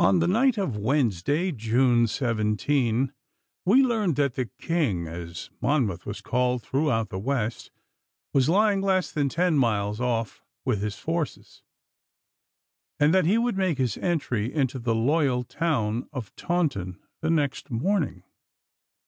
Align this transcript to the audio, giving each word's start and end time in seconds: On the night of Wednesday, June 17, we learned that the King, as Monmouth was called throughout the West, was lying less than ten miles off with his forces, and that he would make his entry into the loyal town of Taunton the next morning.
On 0.00 0.18
the 0.18 0.26
night 0.26 0.58
of 0.58 0.76
Wednesday, 0.76 1.52
June 1.52 2.08
17, 2.08 3.12
we 3.64 3.80
learned 3.80 4.16
that 4.16 4.34
the 4.34 4.46
King, 4.60 5.06
as 5.06 5.50
Monmouth 5.60 6.04
was 6.04 6.20
called 6.20 6.64
throughout 6.64 7.10
the 7.10 7.18
West, 7.20 7.70
was 8.32 8.48
lying 8.48 8.80
less 8.80 9.12
than 9.12 9.28
ten 9.28 9.56
miles 9.56 10.00
off 10.00 10.42
with 10.64 10.82
his 10.82 10.96
forces, 10.96 11.62
and 12.98 13.14
that 13.14 13.24
he 13.26 13.38
would 13.38 13.56
make 13.56 13.78
his 13.78 13.96
entry 13.98 14.52
into 14.52 14.80
the 14.80 14.96
loyal 14.96 15.44
town 15.44 16.08
of 16.12 16.34
Taunton 16.34 16.98
the 17.20 17.30
next 17.30 17.70
morning. 17.70 18.24